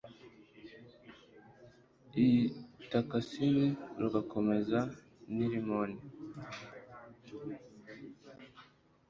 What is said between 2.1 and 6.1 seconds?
i itakasini, rugakomeza n'i rimoni